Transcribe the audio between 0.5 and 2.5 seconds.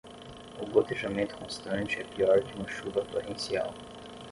O gotejamento constante é pior